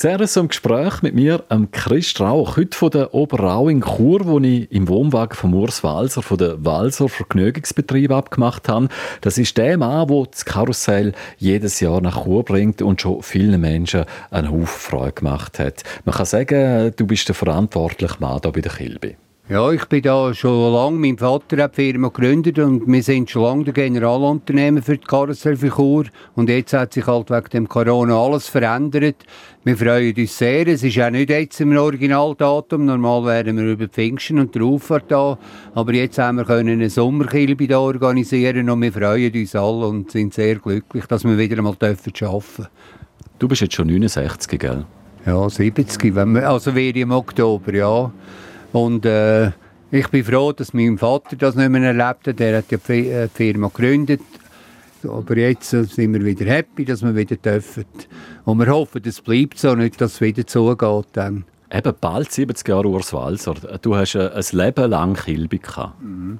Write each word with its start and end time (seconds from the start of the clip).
Zuerst 0.00 0.38
im 0.38 0.48
Gespräch 0.48 1.02
mit 1.02 1.14
mir, 1.14 1.44
ähm, 1.50 1.70
Chris 1.72 2.08
Strauch, 2.08 2.56
heute 2.56 2.74
von 2.74 2.90
der 2.90 3.12
Oberau 3.12 3.68
in 3.68 3.82
Chur, 3.82 4.24
wo 4.24 4.38
ich 4.38 4.72
im 4.72 4.88
Wohnwagen 4.88 5.36
von 5.36 5.52
Urs 5.52 5.84
Walser, 5.84 6.22
von 6.22 6.38
der 6.38 6.64
Walser 6.64 7.10
Vergnügungsbetrieb 7.10 8.10
abgemacht 8.10 8.66
habe. 8.70 8.88
Das 9.20 9.36
ist 9.36 9.58
der 9.58 9.76
Mann, 9.76 10.08
der 10.08 10.22
das 10.30 10.46
Karussell 10.46 11.12
jedes 11.36 11.80
Jahr 11.80 12.00
nach 12.00 12.24
Chur 12.24 12.46
bringt 12.46 12.80
und 12.80 13.02
schon 13.02 13.22
vielen 13.22 13.60
Menschen 13.60 14.06
einen 14.30 14.50
Haufen 14.50 14.66
Freude 14.66 15.12
gemacht 15.12 15.58
hat. 15.58 15.82
Man 16.06 16.14
kann 16.14 16.24
sagen, 16.24 16.94
du 16.96 17.06
bist 17.06 17.28
der 17.28 17.34
verantwortliche 17.34 18.16
Mann 18.20 18.40
hier 18.42 18.52
bei 18.52 18.60
der 18.62 18.72
Kilby. 18.72 19.16
Ja, 19.50 19.72
ich 19.72 19.84
bin 19.86 20.00
da 20.02 20.32
schon 20.32 20.72
lange. 20.72 20.96
Mein 20.96 21.18
Vater 21.18 21.64
hat 21.64 21.76
die 21.76 21.90
Firma 21.90 22.06
gegründet 22.06 22.60
und 22.60 22.86
wir 22.86 23.02
sind 23.02 23.28
schon 23.28 23.42
lange 23.42 23.64
der 23.64 23.72
Generalunternehmer 23.72 24.80
für 24.80 24.96
die 24.96 25.04
Karussellfigur. 25.04 26.04
Und 26.36 26.48
jetzt 26.48 26.72
hat 26.72 26.92
sich 26.92 27.04
halt 27.08 27.30
wegen 27.30 27.50
dem 27.52 27.68
Corona 27.68 28.16
alles 28.16 28.46
verändert. 28.46 29.16
Wir 29.64 29.76
freuen 29.76 30.14
uns 30.16 30.38
sehr. 30.38 30.68
Es 30.68 30.84
ist 30.84 31.00
auch 31.00 31.10
nicht 31.10 31.30
jetzt 31.30 31.60
im 31.60 31.76
Originaldatum. 31.76 32.84
Normal 32.84 33.24
wären 33.24 33.56
wir 33.56 33.72
über 33.72 33.88
Pfingsten 33.88 34.38
und 34.38 34.54
der 34.54 34.62
Auffahrt 34.62 35.06
da. 35.10 35.36
Aber 35.74 35.94
jetzt 35.94 36.18
haben 36.18 36.36
wir 36.36 36.44
können 36.44 36.68
eine 36.68 36.88
Sommerkilbe 36.88 37.66
da 37.66 37.80
organisieren 37.80 38.70
und 38.70 38.82
wir 38.82 38.92
freuen 38.92 39.34
uns 39.34 39.56
alle 39.56 39.88
und 39.88 40.12
sind 40.12 40.32
sehr 40.32 40.60
glücklich, 40.60 41.06
dass 41.06 41.24
wir 41.24 41.36
wieder 41.36 41.58
einmal 41.58 41.72
arbeiten 41.72 42.12
dürfen. 42.12 42.68
Du 43.40 43.48
bist 43.48 43.62
jetzt 43.62 43.74
schon 43.74 43.88
69, 43.88 44.60
gell? 44.60 44.84
Ja, 45.26 45.50
70. 45.50 46.14
Wenn 46.14 46.36
wir, 46.36 46.48
also 46.48 46.72
wäre 46.72 47.00
im 47.00 47.10
Oktober, 47.10 47.74
ja. 47.74 48.12
Und 48.72 49.04
äh, 49.04 49.48
ich 49.90 50.08
bin 50.08 50.24
froh, 50.24 50.52
dass 50.52 50.72
mein 50.72 50.98
Vater 50.98 51.36
das 51.36 51.56
nicht 51.56 51.68
mehr 51.68 51.82
erlebt 51.82 52.28
hat. 52.28 52.40
Er 52.40 52.58
hat 52.58 52.70
ja 52.70 52.78
die 52.86 53.08
äh, 53.08 53.28
Firma 53.28 53.68
gegründet. 53.68 54.20
Aber 55.08 55.36
jetzt 55.36 55.72
äh, 55.72 55.84
sind 55.84 56.12
wir 56.12 56.24
wieder 56.24 56.44
happy, 56.46 56.84
dass 56.84 57.02
wir 57.02 57.16
wieder 57.16 57.36
dürfen. 57.36 57.84
Und 58.44 58.58
wir 58.58 58.68
hoffen, 58.68 59.02
es 59.04 59.20
bleibt 59.20 59.58
so, 59.58 59.74
nicht, 59.74 60.00
dass 60.00 60.14
es 60.14 60.20
wieder 60.20 60.46
zugeht. 60.46 61.06
Dann. 61.12 61.44
Eben 61.72 61.94
bald 62.00 62.30
70 62.30 62.68
Jahre 62.68 62.88
Urs 62.88 63.12
Walser. 63.12 63.54
Du 63.82 63.96
hast 63.96 64.14
äh, 64.14 64.30
ein 64.32 64.44
Leben 64.52 64.90
lang 64.90 65.14
gehabt. 65.14 66.02
Mhm. 66.02 66.38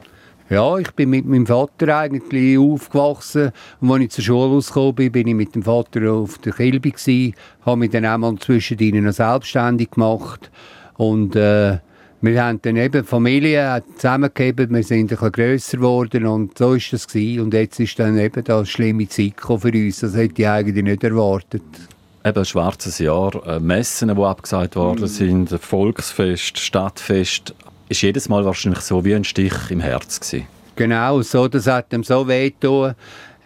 Ja, 0.48 0.78
ich 0.78 0.91
bin 0.92 1.11
mit 1.11 1.27
meinem 1.27 1.47
Vater 1.47 1.97
eigentlich 1.97 2.59
aufgewachsen. 2.59 3.53
Und 3.81 3.92
als 3.92 4.00
ich 4.03 4.11
zur 4.11 4.25
Schule 4.25 4.55
rausgekommen 4.55 4.94
bin, 4.97 5.12
bin 5.12 5.28
ich 5.28 5.34
mit 5.34 5.55
dem 5.55 5.62
Vater 5.62 6.12
auf 6.12 6.39
der 6.39 6.53
Kilby 6.53 6.91
gewesen, 6.91 7.34
habe 7.65 7.77
mich 7.78 7.91
dann 7.91 8.05
einmal 8.05 8.34
zwischen 8.37 8.78
ihnen 8.78 9.05
noch 9.05 9.12
selbstständig 9.12 9.92
gemacht. 9.92 10.50
Und 10.97 11.37
äh, 11.37 11.78
wir 12.23 12.45
haben 12.45 12.61
dann 12.61 12.77
eben 12.77 13.05
Familie 13.05 13.83
zusammengegeben, 13.97 14.75
wir 14.75 14.83
sind 14.83 15.01
ein 15.01 15.07
bisschen 15.07 15.33
grösser 15.33 15.77
geworden 15.79 16.27
und 16.27 16.59
so 16.59 16.75
ist 16.75 16.93
das 16.93 17.09
gewesen. 17.09 17.45
Und 17.45 17.55
jetzt 17.55 17.81
ist 17.81 17.99
dann 17.99 18.19
eben 18.19 18.45
das 18.45 18.69
schlimme 18.69 19.09
Zeit 19.09 19.35
für 19.41 19.55
uns. 19.55 20.01
Das 20.01 20.15
hätte 20.15 20.43
ich 20.43 20.49
eigentlich 20.49 20.85
nicht 20.85 21.03
erwartet. 21.03 21.62
Eben 22.23 22.39
ein 22.39 22.45
schwarzes 22.45 22.99
Jahr, 22.99 23.35
äh, 23.47 23.59
Messen, 23.59 24.15
die 24.15 24.23
abgesagt 24.23 24.77
worden 24.77 25.03
mhm. 25.03 25.07
sind, 25.07 25.49
Volksfest, 25.49 26.59
Stadtfest. 26.59 27.55
Ist 27.89 28.03
jedes 28.03 28.29
Mal 28.29 28.45
wahrscheinlich 28.45 28.81
so 28.81 29.03
wie 29.05 29.15
ein 29.15 29.25
Stich 29.25 29.55
im 29.71 29.81
Herz 29.81 30.21
gewesen. 30.21 30.47
Genau, 30.77 31.23
so, 31.23 31.49
das 31.49 31.67
hat 31.67 31.93
ihm 31.93 32.05
so 32.05 32.29
wehgetan. 32.29 32.95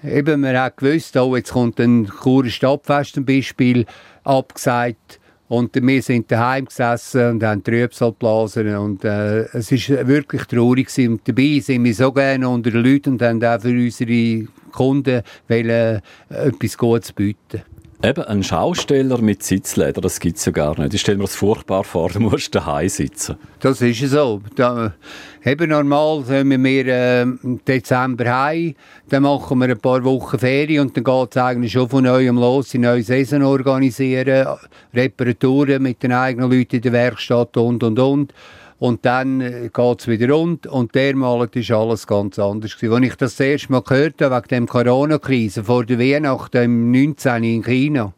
Eben, 0.03 0.41
man 0.41 0.57
hat 0.59 0.79
gewusst, 0.79 1.17
oh, 1.17 1.37
jetzt 1.37 1.53
kommt 1.53 1.79
ein 1.79 2.11
Churer 2.23 2.49
Stadtfest 2.49 3.15
zum 3.15 3.25
Beispiel 3.25 3.87
abgesagt 4.25 5.21
und 5.49 5.75
wir 5.75 6.03
sind 6.03 6.31
daheim 6.33 6.65
gesessen 6.65 7.33
und 7.33 7.45
haben 7.45 7.63
Trübsal 7.63 8.13
geblasen. 8.13 8.75
Und 8.77 9.05
äh, 9.05 9.43
es 9.53 9.71
war 9.71 10.07
wirklich 10.07 10.45
traurig. 10.45 10.89
Gewesen. 10.89 11.13
Und 11.13 11.29
dabei 11.29 11.61
sind 11.61 11.85
wir 11.85 11.95
so 11.95 12.13
gerne 12.13 12.49
unter 12.49 12.71
den 12.71 12.83
Leuten 12.83 13.11
und 13.11 13.23
haben 13.23 13.45
auch 13.45 13.61
für 13.61 13.69
unsere 13.69 14.47
Kunden 14.73 15.23
wollen, 15.49 15.69
äh, 15.69 16.01
etwas 16.31 16.79
Gutes 16.79 17.13
bieten. 17.13 17.74
Eben, 18.05 18.23
ein 18.25 18.43
Schausteller 18.43 19.23
mit 19.23 19.43
Sitzleder, 19.43 20.03
das 20.03 20.21
gibt 20.21 20.37
es 20.37 20.45
ja 20.45 20.53
gar 20.53 20.79
nicht. 20.79 20.93
Ich 20.93 21.01
stelle 21.01 21.17
mir 21.17 21.25
das 21.25 21.37
furchtbar 21.37 21.85
vor, 21.85 22.09
du 22.13 22.21
musst 22.21 22.55
daheim 22.55 22.91
sitzen. 22.91 23.37
Das 23.61 23.81
ist 23.81 23.99
so. 24.11 24.43
Da, 24.57 24.93
eben 25.43 25.71
normal 25.71 26.23
kommen 26.23 26.63
wir 26.65 26.87
äh, 26.87 27.23
im 27.23 27.61
Dezember 27.67 28.27
heim, 28.27 28.75
dann 29.09 29.23
machen 29.23 29.59
wir 29.59 29.71
ein 29.71 29.79
paar 29.79 30.05
Wochen 30.05 30.39
Ferien 30.39 30.83
und 30.83 30.95
dann 30.95 31.05
geht 31.05 31.31
es 31.31 31.37
eigentlich 31.39 31.73
schon 31.73 31.89
von 31.89 32.05
neuem 32.05 32.37
los, 32.37 32.69
die 32.69 32.79
neue 32.79 33.03
Saison 33.03 33.43
organisieren, 33.43 34.49
Reparaturen 34.93 35.83
mit 35.83 36.03
den 36.03 36.13
eigenen 36.13 36.51
Leuten 36.51 36.77
in 36.77 36.83
der 36.83 36.93
Werkstatt 36.93 37.57
und, 37.57 37.83
und, 37.83 37.99
und. 37.99 38.35
Und 38.85 39.07
dann 39.07 39.41
äh, 39.41 39.71
geht 39.73 40.01
es 40.01 40.09
wieder 40.09 40.35
rund. 40.35 40.67
Und 40.67 40.95
dermal 40.95 41.39
war 41.39 41.81
alles 41.81 42.07
ganz 42.07 42.39
anders. 42.39 42.77
Als 42.83 43.03
ich 43.03 43.15
das, 43.15 43.41
erste 43.41 43.73
Mal 43.73 43.81
gehört 43.81 44.21
habe, 44.21 44.37
wegen 44.37 44.67
der 44.67 44.85
Corona-Krise, 44.85 45.65
vor 45.65 45.87
der 45.87 45.99
Weihnacht 45.99 46.55
im 46.55 46.91
19. 46.91 47.45
in 47.45 47.63
China, 47.63 48.13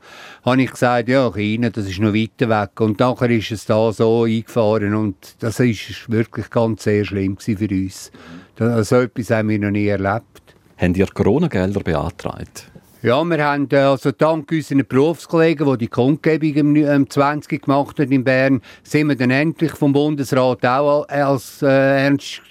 habe 0.45 0.63
ich 0.63 0.73
gesagt, 0.73 1.09
ja, 1.09 1.31
China, 1.31 1.71
das 1.71 1.87
ist 1.87 2.01
noch 2.01 2.13
weiter 2.13 2.49
weg. 2.49 2.81
Und 2.81 2.99
nachher 2.99 3.31
ist 3.31 3.53
es 3.53 3.65
da 3.67 3.93
so 3.93 4.25
eingefahren. 4.25 4.97
Und 4.97 5.37
das 5.39 5.61
ist 5.61 6.11
wirklich 6.11 6.51
ganz 6.51 6.83
sehr 6.83 7.05
schlimm 7.05 7.37
für 7.37 7.69
uns. 7.71 8.11
So 8.59 8.97
etwas 8.97 9.31
haben 9.31 9.51
wir 9.51 9.61
noch 9.61 9.71
nie 9.71 9.87
erlebt. 9.87 10.57
Haben 10.79 10.97
ihr 10.97 11.07
Corona-Gelder 11.07 11.79
beantragt? 11.79 12.73
Ja, 13.07 13.23
wir 13.23 13.39
haben 13.39 13.69
äh, 13.71 13.77
also 13.77 14.11
dank 14.11 14.51
unseren 14.51 14.85
Berufskollegen, 14.85 15.65
die 15.71 15.79
die 15.79 15.87
Kundgebung 15.87 16.75
im 16.75 17.09
20 17.09 17.63
gemacht 17.63 18.01
haben 18.01 18.11
in 18.11 18.25
Bern, 18.25 18.61
sind 18.83 19.07
wir 19.07 19.15
dann 19.15 19.31
endlich 19.31 19.71
vom 19.71 19.93
Bundesrat 19.93 20.67
auch 20.67 21.09
als 21.09 21.63
äh, 21.63 21.69
ernst 22.05 22.43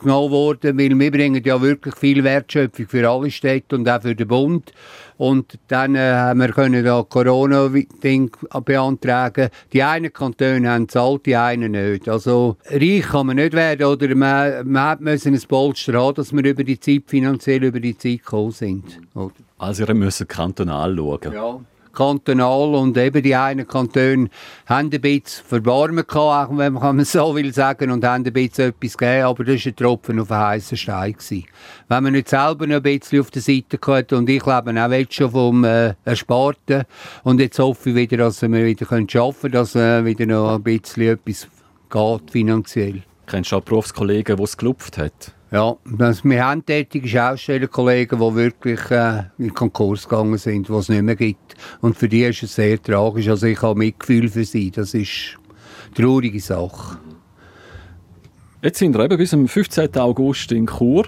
genommen 0.00 0.30
worden, 0.30 0.78
weil 0.78 0.96
wir 0.96 1.10
bringen 1.10 1.42
ja 1.44 1.60
wirklich 1.60 1.96
viel 1.96 2.22
Wertschöpfung 2.22 2.86
für 2.86 3.10
alle 3.10 3.28
Städte 3.32 3.74
und 3.74 3.88
auch 3.88 4.02
für 4.02 4.14
den 4.14 4.28
Bund. 4.28 4.72
Und 5.16 5.58
dann 5.66 5.96
äh, 5.96 6.12
haben 6.12 6.38
wir 6.38 6.52
können 6.52 6.84
da 6.84 7.02
Corona-Ding 7.02 8.30
beantragen. 8.64 9.48
Die 9.72 9.82
einen 9.82 10.12
Kantone 10.12 10.70
haben 10.70 10.88
zahlt, 10.88 11.26
die 11.26 11.34
einen 11.34 11.72
nicht. 11.72 12.08
Also 12.08 12.56
reich 12.66 13.08
kann 13.08 13.26
man 13.26 13.36
nicht 13.36 13.52
werden 13.52 13.86
oder 13.86 14.14
man, 14.14 14.70
man 14.70 15.02
müssen 15.02 15.34
ein 15.34 15.42
Polster 15.48 15.94
haben, 15.94 16.14
dass 16.14 16.32
wir 16.32 16.44
über 16.44 16.62
die 16.62 16.78
Zeit 16.78 17.02
finanziell 17.08 17.64
über 17.64 17.80
die 17.80 17.98
Zeit 17.98 18.18
gekommen 18.18 18.52
sind. 18.52 19.00
Oder? 19.16 19.32
Also 19.64 19.86
ihr 19.86 19.94
müsst 19.94 20.28
kantonal 20.28 20.94
schauen. 20.94 21.32
Ja, 21.32 21.58
kantonal 21.94 22.74
und 22.74 22.98
eben 22.98 23.22
die 23.22 23.34
einen 23.34 23.66
Kantone 23.66 24.28
haben 24.66 24.90
ein 24.92 25.00
bisschen 25.00 25.42
Verbarmen 25.46 26.06
gehabt, 26.06 26.58
wenn 26.58 26.74
man 26.74 27.02
so 27.06 27.34
will 27.34 27.50
sagen, 27.54 27.90
und 27.90 28.04
haben 28.04 28.26
ein 28.26 28.32
bisschen 28.32 28.68
etwas 28.68 28.98
gegeben, 28.98 29.24
aber 29.24 29.44
das 29.44 29.64
war 29.64 29.72
ein 29.72 29.76
Tropfen 29.76 30.20
auf 30.20 30.30
einen 30.30 30.42
heißen 30.42 30.76
Stein. 30.76 31.12
Gewesen. 31.14 31.46
Wenn 31.88 32.02
man 32.02 32.12
nicht 32.12 32.28
selber 32.28 32.66
noch 32.66 32.76
ein 32.76 32.82
bisschen 32.82 33.20
auf 33.20 33.30
der 33.30 33.40
Seite 33.40 33.78
gehabt 33.78 34.12
und 34.12 34.28
ich 34.28 34.44
lebe 34.44 34.84
auch 34.84 34.90
jetzt 34.90 35.14
schon 35.14 35.30
vom 35.30 35.64
äh, 35.64 35.94
Ersparten 36.04 36.84
und 37.22 37.40
jetzt 37.40 37.58
hoffe 37.58 37.88
ich 37.88 37.96
wieder, 37.96 38.18
dass 38.18 38.42
wir 38.42 38.50
wieder 38.50 38.86
arbeiten 38.92 39.06
können, 39.06 39.52
dass 39.52 39.74
äh, 39.74 40.04
wieder 40.04 40.26
noch 40.26 40.56
ein 40.56 40.62
bisschen 40.62 41.04
etwas 41.04 41.48
geht 41.88 42.30
finanziell. 42.30 43.02
Kennst 43.26 43.52
du 43.52 43.56
auch 43.56 43.62
Berufskollegen, 43.62 44.36
die 44.36 44.42
es 44.42 44.58
gelupft 44.58 44.98
haben? 44.98 45.10
Ja, 45.50 45.76
wir 45.84 46.44
haben 46.44 46.66
tätige 46.66 47.06
Schaustellerkollegen, 47.06 48.18
die 48.18 48.34
wirklich 48.34 48.90
äh, 48.90 49.24
in 49.38 49.54
Konkurs 49.54 50.08
gegangen 50.08 50.38
sind, 50.38 50.68
die 50.68 50.72
es 50.72 50.88
nicht 50.88 51.02
mehr 51.02 51.14
gibt. 51.14 51.54
Und 51.80 51.96
für 51.96 52.08
die 52.08 52.24
ist 52.24 52.42
es 52.42 52.56
sehr 52.56 52.82
tragisch. 52.82 53.28
Also 53.28 53.46
ich 53.46 53.62
habe 53.62 53.78
Mitgefühl 53.78 54.28
für 54.28 54.44
sie. 54.44 54.70
Das 54.70 54.94
ist 54.94 55.36
eine 55.84 55.94
traurige 55.94 56.40
Sache. 56.40 56.98
Jetzt 58.62 58.78
sind 58.78 58.96
wir 58.96 59.04
eben 59.04 59.18
bis 59.18 59.30
zum 59.30 59.46
15. 59.46 59.94
August 59.96 60.50
in 60.50 60.66
Chur. 60.66 61.06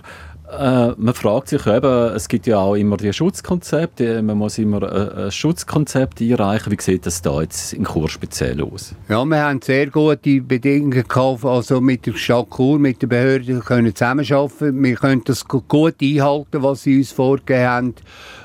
Äh, 0.49 0.93
man 0.97 1.15
fragt 1.15 1.49
sich 1.49 1.67
eben, 1.67 2.15
es 2.15 2.29
gibt 2.29 2.47
ja 2.47 2.59
auch 2.59 2.77
immer 2.77 2.97
die 2.97 3.13
Schutzkonzepte, 3.13 4.23
man 4.23 4.39
muss 4.39 4.59
immer 4.59 4.83
ein, 4.83 5.25
ein 5.25 5.31
Schutzkonzept 5.33 6.21
einreichen. 6.21 6.73
Wie 6.73 6.81
sieht 6.81 7.05
das 7.05 7.21
da 7.21 7.41
jetzt 7.41 7.73
in 7.73 7.85
Chur 7.85 8.09
speziell 8.09 8.63
aus? 8.63 8.95
Ja, 9.09 9.25
wir 9.25 9.43
haben 9.43 9.61
sehr 9.61 9.89
gute 9.89 10.41
Bedingungen 10.41 11.07
gehabt, 11.07 11.45
also 11.45 11.81
mit 11.81 12.07
der 12.07 12.13
Stadt 12.13 12.51
Chur, 12.55 12.79
mit 12.79 13.03
den 13.03 13.09
Behörden 13.09 13.61
können 13.61 13.95
zusammenarbeiten. 13.95 14.83
Wir 14.85 14.95
können 14.95 15.23
das 15.25 15.45
gut 15.47 15.97
einhalten, 16.01 16.63
was 16.63 16.85
sie 16.85 16.99
uns 16.99 17.11
vorgegeben 17.11 17.67
haben. 17.67 17.95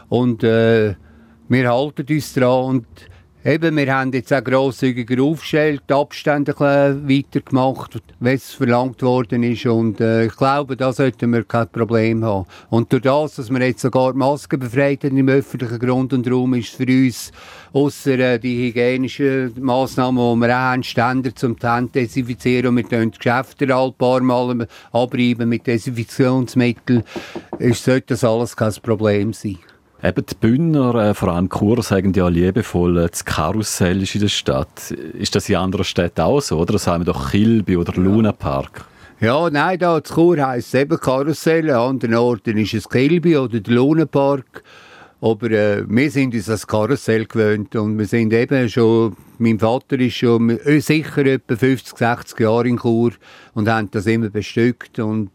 Und 0.09 0.43
äh, 0.43 0.95
wir 1.49 1.69
halten 1.69 2.05
uns 2.09 2.33
daran. 2.33 2.65
Und 2.65 2.85
Eben, 3.43 3.75
wir 3.75 3.91
haben 3.91 4.13
jetzt 4.13 4.31
auch 4.31 4.43
grosszügiger 4.43 5.23
aufgestellt, 5.23 5.81
die 5.89 5.93
Abstände 5.95 6.53
weitergemacht, 6.59 7.99
wie 8.19 8.29
es 8.29 8.53
verlangt 8.53 9.01
worden 9.01 9.41
ist. 9.41 9.65
Und 9.65 9.99
äh, 9.99 10.25
ich 10.25 10.35
glaube, 10.35 10.77
da 10.77 10.93
sollten 10.93 11.33
wir 11.33 11.43
kein 11.43 11.67
Problem 11.69 12.23
haben. 12.23 12.45
Und 12.69 12.93
durch 12.93 13.01
das, 13.01 13.37
dass 13.37 13.49
wir 13.49 13.59
jetzt 13.65 13.81
sogar 13.81 14.13
Masken 14.13 14.59
befreit 14.59 15.05
haben 15.05 15.17
im 15.17 15.27
öffentlichen 15.27 15.79
Grund 15.79 16.13
und 16.13 16.29
Raum, 16.29 16.53
ist 16.53 16.75
für 16.75 16.85
uns, 16.85 17.31
außer 17.73 18.19
äh, 18.19 18.37
die 18.37 18.67
hygienischen 18.67 19.53
Massnahmen, 19.59 20.35
die 20.35 20.45
wir 20.45 20.55
auch 20.55 20.59
haben, 20.59 20.83
Ständer 20.83 21.35
zum 21.35 21.55
Hände 21.59 21.93
desinfizieren 21.93 22.67
und 22.67 22.77
wir 22.77 22.83
können 22.83 23.09
die 23.09 23.17
Geschäfte 23.17 23.75
ein 23.75 23.93
paar 23.93 24.21
Mal 24.21 24.67
abreiben 24.91 25.49
mit 25.49 25.65
Desinfektionsmitteln, 25.65 27.03
ist, 27.57 27.83
sollte 27.85 28.13
das 28.13 28.23
alles 28.23 28.55
kein 28.55 28.73
Problem 28.83 29.33
sein. 29.33 29.57
Eben 30.03 30.25
die 30.25 30.35
Bündner, 30.35 30.95
äh, 30.95 31.13
vor 31.13 31.29
allem 31.29 31.47
Chur, 31.47 31.83
sagen 31.83 32.13
ja 32.13 32.27
liebevoll, 32.27 32.97
äh, 32.97 33.09
das 33.09 33.23
Karussell 33.23 34.01
ist 34.01 34.15
in 34.15 34.21
der 34.21 34.29
Stadt. 34.29 34.89
Ist 34.89 35.35
das 35.35 35.47
in 35.47 35.57
anderen 35.57 35.85
Städten 35.85 36.21
auch 36.21 36.41
so, 36.41 36.57
oder? 36.57 36.73
Das 36.73 36.87
haben 36.87 37.01
wir 37.01 37.13
doch 37.13 37.29
Kilby 37.29 37.77
oder 37.77 37.93
Luna 37.93 38.31
Park. 38.31 38.85
Ja, 39.19 39.47
nein, 39.51 39.77
da 39.77 39.97
in 39.97 40.03
Chur 40.03 40.43
heisst 40.43 40.73
es 40.73 40.81
eben 40.81 40.99
Karussell, 40.99 41.69
an 41.69 41.91
anderen 41.91 42.15
Orten 42.15 42.57
ist 42.57 42.73
es 42.73 42.89
Kilby 42.89 43.37
oder 43.37 43.59
der 43.59 43.73
Luna 43.75 44.05
Park. 44.05 44.63
Aber 45.21 45.51
äh, 45.51 45.83
wir 45.87 46.09
sind 46.09 46.33
uns 46.33 46.45
das 46.45 46.65
Karussell 46.65 47.25
gewöhnt 47.25 47.75
und 47.75 47.99
wir 47.99 48.07
sind 48.07 48.33
eben 48.33 48.67
schon, 48.69 49.15
mein 49.37 49.59
Vater 49.59 49.99
ist 49.99 50.15
schon 50.15 50.49
äh, 50.49 50.79
sicher 50.79 51.23
etwa 51.27 51.55
50, 51.55 51.95
60 51.95 52.39
Jahre 52.39 52.67
in 52.67 52.79
Chur 52.79 53.11
und 53.53 53.69
haben 53.69 53.91
das 53.91 54.07
immer 54.07 54.29
bestückt 54.29 54.97
und 54.97 55.29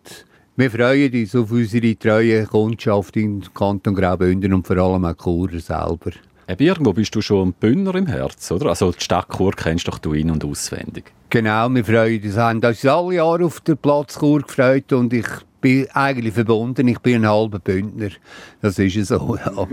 wir 0.57 0.71
freuen 0.71 1.13
uns 1.13 1.37
auf 1.37 1.51
unsere 1.51 1.99
treue 1.99 2.47
Kundschaft 2.47 3.17
im 3.17 3.43
Kanton 3.53 3.95
Graubünden 3.95 4.55
und 4.55 4.67
vor 4.67 4.79
allem 4.79 5.05
auch 5.05 5.17
Churer 5.17 5.61
selber. 5.61 6.13
Eben, 6.49 6.65
irgendwo 6.65 6.93
bist 6.93 7.15
du 7.15 7.21
schon 7.21 7.49
ein 7.49 7.53
Bündner 7.53 7.95
im 7.97 8.07
Herz, 8.07 8.51
oder? 8.51 8.67
Also 8.71 8.93
die 8.93 9.03
Stadt 9.03 9.29
Chur 9.37 9.53
kennst 9.53 9.87
doch 9.89 9.99
du 9.99 10.15
in- 10.15 10.31
und 10.31 10.45
auswendig. 10.45 11.13
Genau, 11.29 11.69
wir 11.69 11.85
freuen 11.85 12.23
uns. 12.23 12.37
Wir 12.37 12.43
haben 12.43 12.65
uns 12.65 12.85
alle 12.87 13.15
Jahre 13.17 13.45
auf 13.45 13.61
den 13.61 13.77
Platz 13.77 14.19
Chur 14.19 14.41
gefreut 14.41 14.93
und 14.93 15.13
ich 15.13 15.27
bin 15.61 15.89
eigentlich 15.93 16.33
verbunden. 16.33 16.89
Ich 16.89 17.01
bin 17.01 17.17
ein 17.17 17.29
halber 17.29 17.59
Bündner. 17.59 18.11
Das 18.63 18.79
ist 18.79 19.09
so, 19.09 19.37
ja. 19.45 19.69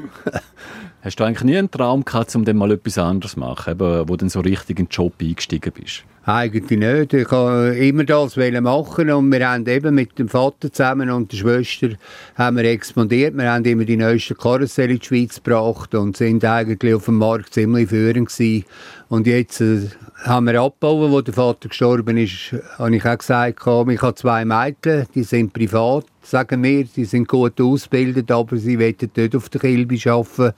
Hast 1.01 1.19
du 1.19 1.23
eigentlich 1.23 1.43
nie 1.43 1.57
einen 1.57 1.71
Traum 1.71 2.03
gehabt, 2.03 2.35
um 2.35 2.43
dann 2.43 2.57
mal 2.57 2.71
etwas 2.71 2.97
anderes 2.97 3.33
zu 3.33 3.39
machen, 3.39 3.71
eben, 3.71 4.09
wo 4.09 4.13
du 4.13 4.17
dann 4.17 4.29
so 4.29 4.39
richtig 4.39 4.79
in 4.79 4.85
den 4.85 4.89
Job 4.89 5.13
eingestiegen 5.21 5.71
bist? 5.71 6.03
Eigentlich 6.25 6.79
nicht. 6.79 7.11
Ich 7.11 7.29
wollte 7.31 7.77
immer 7.79 8.05
das 8.05 8.37
machen 8.37 9.11
und 9.11 9.29
wir 9.29 9.49
haben 9.49 9.65
eben 9.65 9.93
mit 9.93 10.17
dem 10.17 10.29
Vater 10.29 10.71
zusammen 10.71 11.09
und 11.09 11.33
der 11.33 11.37
Schwester 11.37 11.89
haben 12.37 12.55
wir 12.55 12.63
expandiert. 12.63 13.35
Wir 13.35 13.51
haben 13.51 13.65
immer 13.65 13.83
die 13.83 13.97
neuesten 13.97 14.37
Karussell 14.37 14.91
in 14.91 14.99
die 14.99 15.05
Schweiz 15.05 15.43
gebracht 15.43 15.93
und 15.93 16.15
sind 16.15 16.45
eigentlich 16.45 16.93
auf 16.93 17.05
dem 17.05 17.17
Markt 17.17 17.53
ziemlich 17.53 17.89
führend 17.89 18.29
gewesen. 18.29 18.63
Und 19.09 19.27
jetzt 19.27 19.59
äh, 19.59 19.89
haben 20.23 20.45
wir 20.45 20.61
abgebaut, 20.61 21.11
wo 21.11 21.19
der 21.19 21.33
Vater 21.33 21.67
gestorben 21.67 22.15
ist, 22.15 22.55
habe 22.77 22.95
ich 22.95 23.05
auch 23.05 23.17
gesagt, 23.17 23.59
ich 23.59 24.01
habe 24.01 24.15
zwei 24.15 24.45
Mädchen, 24.45 25.05
die 25.13 25.23
sind 25.23 25.51
privat, 25.51 26.05
sagen 26.21 26.63
wir, 26.63 26.85
die 26.85 27.03
sind 27.03 27.27
gut 27.27 27.59
ausgebildet, 27.59 28.31
aber 28.31 28.55
sie 28.55 28.79
wollen 28.79 28.95
nicht 29.13 29.35
auf 29.35 29.49
der 29.49 29.59
Kilbe 29.59 29.97
arbeiten. 30.09 30.53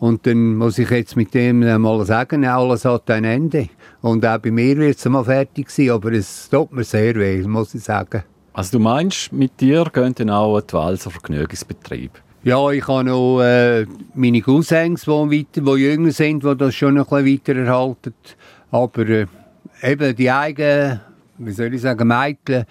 Und 0.00 0.26
dann 0.26 0.56
muss 0.56 0.78
ich 0.78 0.90
jetzt 0.90 1.16
mit 1.16 1.34
dem 1.34 1.60
mal 1.60 2.04
sagen, 2.06 2.44
alles 2.44 2.84
hat 2.84 3.10
ein 3.10 3.24
Ende. 3.24 3.68
Und 4.00 4.24
auch 4.24 4.38
bei 4.38 4.50
mir 4.50 4.76
wird 4.76 4.96
es 4.96 5.04
mal 5.06 5.24
fertig 5.24 5.70
sein, 5.70 5.90
aber 5.90 6.12
es 6.12 6.48
tut 6.48 6.72
mir 6.72 6.84
sehr 6.84 7.16
weh, 7.16 7.42
muss 7.42 7.74
ich 7.74 7.82
sagen. 7.82 8.22
Also 8.52 8.78
du 8.78 8.82
meinst, 8.82 9.32
mit 9.32 9.60
dir 9.60 9.84
gehen 9.92 10.14
dann 10.14 10.30
auch 10.30 10.60
die 10.60 10.72
Walser 10.72 11.10
Vergnügungsbetrieb? 11.10 12.12
Ja, 12.44 12.70
ich 12.70 12.86
habe 12.86 13.04
noch 13.04 13.40
äh, 13.40 13.86
meine 14.14 14.40
Cousins, 14.40 15.02
die, 15.02 15.10
weiter, 15.10 15.60
die 15.60 15.82
jünger 15.82 16.12
sind, 16.12 16.44
die 16.44 16.56
das 16.56 16.74
schon 16.74 16.94
noch 16.94 17.10
ein 17.12 17.24
bisschen 17.24 17.56
weiter 17.56 17.70
erhalten. 17.70 18.14
Aber 18.70 19.08
äh, 19.08 19.26
eben 19.82 20.14
die 20.14 20.30
eigenen, 20.30 21.00
wie 21.38 21.52
soll 21.52 21.74
ich 21.74 21.82
sagen, 21.82 22.06
Mädchen, 22.06 22.64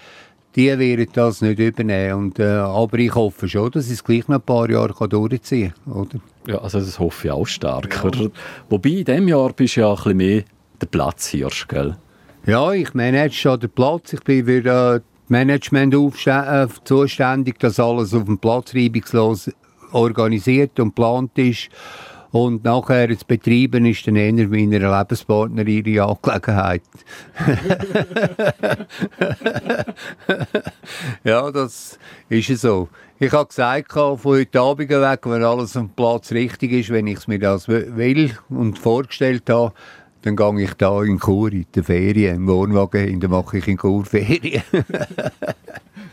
die 0.57 0.77
werden 0.77 1.07
das 1.13 1.41
nicht 1.41 1.59
übernehmen. 1.59 2.13
Und, 2.13 2.39
äh, 2.39 2.45
aber 2.45 2.97
ich 2.97 3.13
hoffe 3.13 3.47
schon, 3.47 3.69
dass 3.71 3.85
ich 3.85 3.93
es 3.93 4.03
gleich 4.03 4.27
noch 4.27 4.37
ein 4.37 4.41
paar 4.41 4.69
Jahre 4.69 5.07
durchziehen 5.07 5.73
kann. 5.85 5.93
Oder? 5.93 6.19
Ja, 6.47 6.57
also 6.57 6.79
das 6.79 6.97
hoffe 6.97 7.27
ich 7.27 7.31
auch 7.31 7.45
stark. 7.45 8.03
Ja. 8.03 8.27
Wobei, 8.67 8.89
in 8.89 9.05
diesem 9.05 9.27
Jahr 9.27 9.53
bist 9.53 9.75
du 9.75 9.81
ja 9.81 9.91
ein 9.91 9.95
bisschen 9.95 10.17
mehr 10.17 10.43
der 10.81 10.87
Platzhirsch, 10.87 11.67
gell? 11.67 11.95
Ja, 12.47 12.71
ich 12.71 12.93
manage 12.95 13.33
schon 13.33 13.59
den 13.59 13.69
Platz. 13.69 14.13
Ich 14.13 14.21
bin 14.21 14.45
für 14.45 14.61
das 14.63 15.01
Management 15.27 15.93
äh, 15.93 16.67
zuständig, 16.85 17.59
dass 17.59 17.79
alles 17.79 18.13
auf 18.15 18.23
dem 18.23 18.39
Platz 18.39 18.73
reibungslos 18.73 19.51
organisiert 19.91 20.79
und 20.79 20.95
geplant 20.95 21.37
ist. 21.37 21.69
Und 22.37 22.63
nachher 22.63 23.07
das 23.07 23.23
Betreiben 23.23 23.87
ist 23.87 24.05
dann 24.05 24.15
eher 24.15 24.47
meiner 24.47 24.99
Lebenspartner 24.99 25.65
ihre 25.65 26.07
Angelegenheit. 26.07 26.83
ja, 31.23 31.49
das 31.49 31.97
ist 32.29 32.61
so. 32.61 32.89
Ich 33.17 33.31
habe 33.31 33.47
gesagt, 33.47 33.91
von 33.91 34.23
heute 34.23 34.61
Abend 34.61 34.87
weg, 34.87 35.21
wenn 35.23 35.43
alles 35.43 35.75
am 35.75 35.89
Platz 35.89 36.31
richtig 36.31 36.73
ist, 36.73 36.91
wenn 36.91 37.07
ich 37.07 37.17
es 37.17 37.27
mir 37.27 37.39
das 37.39 37.67
will 37.67 38.37
und 38.49 38.77
vorgestellt 38.77 39.49
habe, 39.49 39.73
dann 40.21 40.35
gehe 40.35 40.61
ich 40.61 40.75
da 40.75 41.01
in 41.01 41.19
Chur 41.19 41.51
in 41.51 41.65
die 41.73 41.81
Ferien, 41.81 42.35
im 42.35 42.47
Wohnwagen 42.47 43.03
hin, 43.03 43.19
dann 43.19 43.31
mache 43.31 43.57
ich 43.57 43.67
in 43.67 43.79
Chur 43.79 44.05
Ferien. 44.05 44.61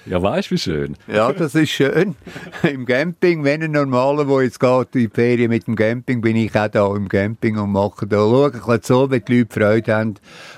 ja, 0.06 0.22
weißt 0.22 0.50
du, 0.50 0.54
wie 0.54 0.58
schön. 0.58 0.96
Ja, 1.06 1.32
das 1.32 1.54
ist 1.54 1.70
schön. 1.70 2.14
Im 2.62 2.84
Camping, 2.84 3.44
wenn 3.44 3.62
ein 3.62 3.72
Normaler, 3.72 4.24
der 4.24 4.42
jetzt 4.42 4.60
geht 4.60 4.94
in 4.94 5.00
die 5.00 5.08
Ferien 5.08 5.50
mit 5.50 5.66
dem 5.66 5.76
Camping, 5.76 6.20
bin 6.20 6.36
ich 6.36 6.54
auch 6.54 6.68
da 6.68 6.94
im 6.94 7.08
Camping 7.08 7.58
und 7.58 7.72
mache 7.72 8.06
da, 8.06 8.16
schaue 8.16 8.80
so, 8.82 9.10
wie 9.10 9.20
die 9.20 9.38
Leute 9.38 9.54
Freude 9.54 9.94
haben 9.94 10.14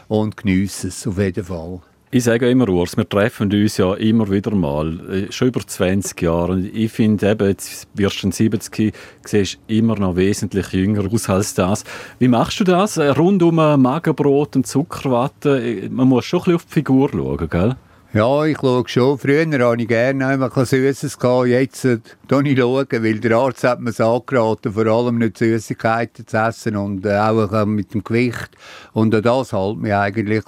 und 0.08 0.36
geniessen 0.36 0.88
es 0.88 1.06
auf 1.06 1.18
jeden 1.18 1.44
Fall. 1.44 1.80
Ich 2.12 2.24
sage 2.24 2.48
immer, 2.48 2.68
Urs, 2.68 2.96
wir 2.96 3.08
treffen 3.08 3.52
uns 3.52 3.76
ja 3.76 3.92
immer 3.94 4.30
wieder 4.30 4.54
mal, 4.54 5.00
äh, 5.10 5.32
schon 5.32 5.48
über 5.48 5.60
20 5.60 6.22
Jahre. 6.22 6.52
Und 6.52 6.64
ich 6.64 6.92
finde 6.92 7.28
eben, 7.28 7.48
jetzt 7.48 7.88
wirst 7.94 8.22
du 8.22 8.30
70, 8.30 8.94
siehst 9.24 9.58
immer 9.66 9.98
noch 9.98 10.14
wesentlich 10.14 10.68
jünger 10.72 11.12
aus 11.12 11.28
als 11.28 11.54
das. 11.54 11.84
Wie 12.20 12.28
machst 12.28 12.60
du 12.60 12.64
das? 12.64 12.96
Äh, 12.96 13.08
rund 13.08 13.42
um 13.42 13.56
Magenbrot 13.56 14.54
und 14.54 14.66
Zuckerwatte, 14.68 15.60
äh, 15.60 15.88
man 15.88 16.08
muss 16.08 16.24
schon 16.24 16.38
ein 16.38 16.44
bisschen 16.44 16.54
auf 16.54 16.64
die 16.64 16.72
Figur 16.72 17.10
schauen, 17.10 17.50
gell? 17.50 17.76
Ja, 18.16 18.46
ich 18.46 18.56
schaue 18.56 18.88
schon. 18.88 19.18
Früher 19.18 19.44
hatte 19.44 19.82
ich 19.82 19.88
gerne 19.88 20.32
etwas 20.32 20.70
Süßes. 20.70 21.18
Jetzt 21.20 21.20
schaue 21.20 21.48
ich, 21.60 21.82
weil 21.82 23.20
der 23.20 23.36
Arzt 23.36 23.62
hat 23.62 23.80
mir 23.80 23.90
es 23.90 24.00
angeraten, 24.00 24.72
vor 24.72 24.86
allem 24.86 25.18
nicht 25.18 25.36
Süßigkeiten 25.36 26.26
zu 26.26 26.38
essen 26.38 26.76
und 26.76 27.04
äh, 27.04 27.18
auch 27.18 27.66
mit 27.66 27.92
dem 27.92 28.02
Gewicht. 28.02 28.52
Und 28.94 29.10
das 29.10 29.52
hält 29.52 29.76
mich 29.76 29.92
eigentlich. 29.92 30.44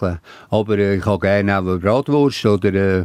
Aber 0.48 0.78
äh, 0.78 0.96
ich 0.96 1.04
habe 1.04 1.18
gerne 1.18 1.58
auch 1.58 1.66
eine 1.66 1.78
Bratwurst 1.78 2.46
oder 2.46 2.72
äh, 2.72 3.04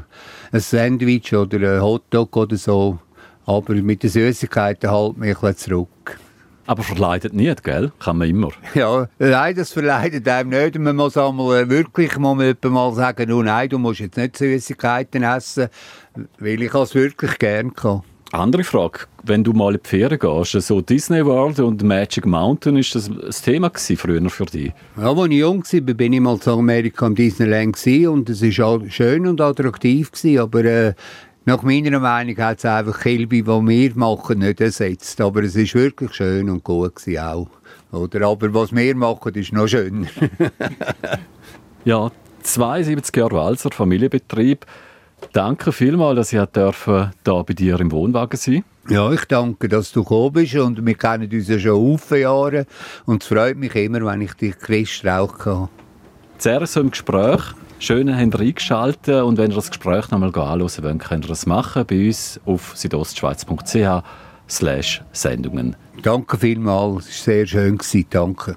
ein 0.53 0.59
Sandwich 0.61 1.35
oder 1.35 1.57
ein 1.57 1.81
Hotdog 1.81 2.33
oder 2.37 2.55
so. 2.55 2.99
Aber 3.45 3.73
mit 3.73 4.03
den 4.03 4.11
Süßigkeiten 4.11 4.89
hält 4.89 5.17
mich 5.17 5.43
ein 5.43 5.57
zurück. 5.57 6.17
Aber 6.65 6.83
verleidet 6.83 7.33
nicht, 7.33 7.63
gell? 7.63 7.91
Kann 7.99 8.17
man 8.17 8.29
immer. 8.29 8.49
Ja, 8.73 9.07
nein, 9.19 9.55
das 9.55 9.73
verleidet 9.73 10.27
einem 10.27 10.49
nicht. 10.49 10.79
Man 10.79 10.95
muss 10.95 11.17
einmal 11.17 11.63
äh, 11.63 11.69
wirklich 11.69 12.17
mal, 12.17 12.55
mal 12.63 12.93
sagen, 12.93 13.31
oh 13.31 13.43
nein, 13.43 13.69
du 13.69 13.77
musst 13.77 13.99
jetzt 13.99 14.17
nicht 14.17 14.37
Süßigkeiten 14.37 15.23
essen, 15.23 15.67
weil 16.39 16.61
ich 16.61 16.73
es 16.73 16.95
wirklich 16.95 17.37
gerne 17.37 17.71
kann. 17.71 18.01
Andere 18.31 18.63
Frage, 18.63 19.01
wenn 19.21 19.43
du 19.43 19.53
mal 19.53 19.75
in 19.75 19.81
die 19.83 19.87
Ferien 19.87 20.17
gehst, 20.17 20.53
so 20.53 20.81
Disney 20.81 21.23
World 21.23 21.59
und 21.59 21.83
Magic 21.83 22.25
Mountain, 22.25 22.77
ist 22.77 22.95
das 22.95 23.07
ein 23.07 23.19
Thema 23.43 23.69
früher 23.75 24.27
für 24.31 24.45
dich? 24.45 24.71
Ja, 24.97 25.11
als 25.11 25.29
ich 25.29 25.37
jung 25.37 25.63
war, 25.63 25.93
bin 25.93 26.13
ich 26.13 26.19
mal 26.19 26.39
zu 26.39 26.53
Amerika 26.53 27.05
im 27.05 27.13
Disneyland 27.13 27.77
und 28.07 28.29
es 28.31 28.41
war 28.41 28.81
schön 28.89 29.27
und 29.27 29.39
attraktiv, 29.39 30.09
aber 30.39 30.65
äh, 30.65 30.93
nach 31.45 31.61
meiner 31.61 31.99
Meinung 31.99 32.37
hat 32.37 32.59
es 32.59 32.65
einfach 32.65 33.01
Kilby, 33.01 33.43
die 33.43 33.47
wir 33.47 33.95
machen, 33.95 34.39
nicht 34.39 34.61
ersetzt. 34.61 35.19
Aber 35.19 35.43
es 35.43 35.55
war 35.55 35.81
wirklich 35.81 36.13
schön 36.13 36.49
und 36.49 36.63
gut 36.63 36.95
gewesen 36.95 37.19
auch. 37.19 37.49
Oder? 37.91 38.27
Aber 38.27 38.53
was 38.53 38.73
wir 38.73 38.95
machen, 38.95 39.35
ist 39.35 39.51
noch 39.51 39.67
schöner. 39.67 40.07
ja, 41.85 42.11
72 42.43 43.15
Jahre 43.15 43.35
Walzer, 43.35 43.69
Familienbetrieb. 43.71 44.65
Danke 45.31 45.71
vielmals, 45.71 46.17
dass 46.17 46.33
ich 46.33 46.39
hier 46.39 47.13
bei 47.25 47.53
dir 47.53 47.79
im 47.79 47.91
Wohnwagen 47.91 48.37
sein 48.37 48.63
Ja, 48.89 49.11
ich 49.11 49.23
danke, 49.25 49.69
dass 49.69 49.91
du 49.91 50.03
gekommen 50.03 50.33
bist 50.33 50.55
und 50.55 50.85
wir 50.85 50.95
kennen 50.95 51.29
uns 51.31 51.47
ja 51.47 51.59
schon 51.59 51.97
viele 51.97 52.21
Jahre 52.21 52.65
und 53.05 53.23
es 53.23 53.29
freut 53.29 53.57
mich 53.57 53.75
immer, 53.75 54.05
wenn 54.05 54.21
ich 54.21 54.33
dich 54.33 54.57
Christ 54.59 55.05
rauchen 55.05 55.37
kann. 55.39 55.69
Sehr 56.37 56.65
so 56.67 56.81
im 56.81 56.91
Gespräch. 56.91 57.41
Schön, 57.83 58.07
dass 58.07 58.17
ihr 58.17 58.39
eingeschaltet 58.39 59.23
und 59.23 59.37
wenn 59.37 59.51
ihr 59.51 59.55
das 59.55 59.67
Gespräch 59.67 60.09
noch 60.09 60.17
nochmal 60.17 60.29
anschauen 60.29 60.83
wollt, 60.85 60.99
könnt 60.99 61.25
ihr 61.25 61.27
das 61.27 61.45
machen 61.45 61.83
bei 61.85 62.07
uns 62.07 62.39
auf 62.45 62.71
südostschweiz.ch 62.77 64.03
slash 64.47 65.03
Sendungen. 65.11 65.75
Danke 66.01 66.37
vielmals, 66.37 67.09
es 67.09 67.27
war 67.27 67.33
sehr 67.33 67.45
schön. 67.45 67.77
Danke. 68.09 68.55